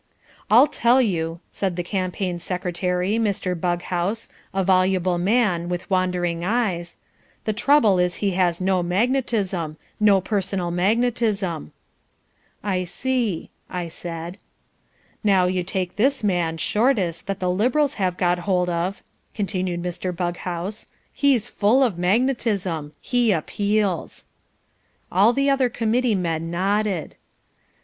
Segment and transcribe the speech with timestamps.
[0.49, 3.53] "I'll tell you," said the Campaign secretary, Mr.
[3.53, 6.97] Bughouse, a voluble man, with wandering eyes
[7.45, 11.71] "the trouble is he has no magnetism, no personal magnetism."
[12.63, 14.39] "I see," I said.
[15.23, 19.03] "Now, you take this man, Shortis, that the Liberals have got hold of,"
[19.35, 20.11] continued Mr.
[20.11, 22.93] Bughouse, "he's full of MAGNETISM.
[23.01, 24.25] He appeals."
[25.11, 27.17] All the other Committee men nodded.